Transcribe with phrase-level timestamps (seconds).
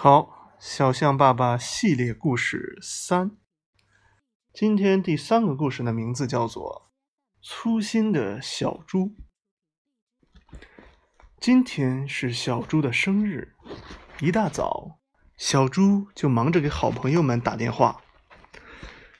[0.00, 3.32] 好，小象爸爸系列故事三，
[4.54, 6.92] 今天第三个故事的名字叫做
[7.44, 9.06] 《粗心的小猪》。
[11.40, 13.56] 今天是小猪的生日，
[14.20, 15.00] 一大早，
[15.36, 18.00] 小猪就忙着给好朋友们打电话。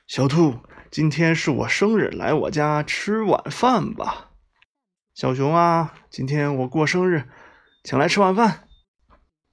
[0.07, 0.61] 小兔，
[0.93, 4.31] 今天是我生日，来我家吃晚饭吧。
[5.13, 7.29] 小熊啊，今天我过生日，
[7.83, 8.68] 请来吃晚饭。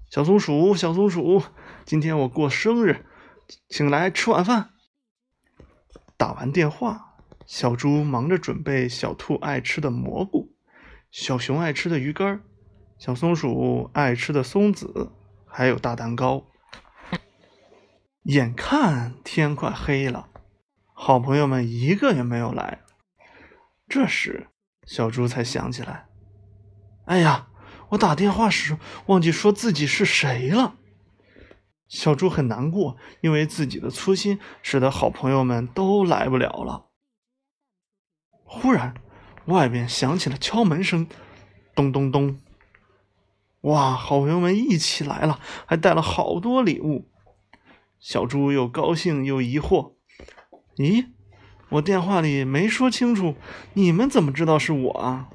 [0.10, 1.44] 小松鼠，小松鼠，
[1.84, 3.06] 今天我过生日，
[3.68, 4.70] 请来吃晚饭。
[6.16, 7.16] 打完电话，
[7.46, 10.54] 小猪忙着准备小兔爱吃的蘑菇，
[11.12, 12.42] 小熊爱吃的鱼干，
[12.98, 15.12] 小松鼠爱吃的松子，
[15.46, 16.46] 还有大蛋糕。
[18.24, 20.30] 眼看天快黑了，
[20.94, 22.84] 好朋友们一个也没有来。
[23.90, 24.48] 这时，
[24.86, 26.06] 小猪才想起来
[27.06, 27.50] ：“哎呀！”
[27.96, 28.78] 我打电话时
[29.08, 30.76] 忘记说自己是谁了，
[31.88, 36.88] 小猪很难过，因为自己的粗心使得好朋友们都来不了了。
[38.44, 38.96] 忽然，
[39.46, 41.08] 外边响起了敲门声，
[41.74, 42.40] 咚咚咚！
[43.62, 47.10] 哇，好朋友们一起来了，还带了好多礼物。
[48.00, 49.94] 小猪又高兴又疑惑
[50.78, 51.08] ：“咦，
[51.70, 53.36] 我电话里没说清楚，
[53.74, 55.30] 你们怎么知道是我啊？”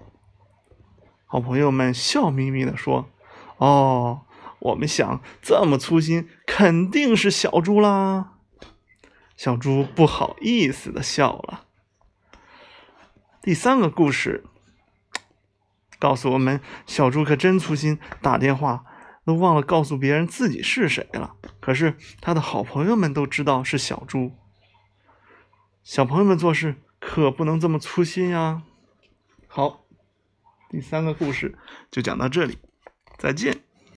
[1.32, 3.08] 好朋友们笑眯眯的说
[3.58, 4.22] ：“哦，
[4.58, 8.32] 我们想这么粗心，肯定是小猪啦。”
[9.38, 11.66] 小猪不好意思的笑了。
[13.40, 14.42] 第三个故事
[16.00, 18.84] 告诉我们，小猪可真粗心，打电话
[19.24, 21.36] 都忘了告诉别人自己是谁了。
[21.60, 24.32] 可是他的好朋友们都知道是小猪。
[25.84, 28.62] 小朋友们做事可不能这么粗心呀。
[29.46, 29.84] 好。
[30.70, 31.58] 第三个故事
[31.90, 32.56] 就讲到这里，
[33.18, 33.69] 再见。